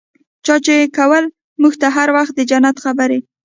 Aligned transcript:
چا 0.45 0.55
چې 0.65 0.75
کولې 0.97 1.29
موږ 1.61 1.73
ته 1.81 1.87
هر 1.95 2.09
وخت 2.17 2.33
د 2.35 2.39
جنت 2.49 2.75
خبرې. 2.85 3.19